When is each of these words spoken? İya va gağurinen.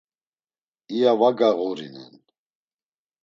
İya 0.93 1.11
va 1.19 1.29
gağurinen. 1.37 2.13